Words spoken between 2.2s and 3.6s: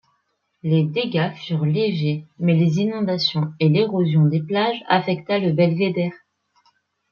mais les inondations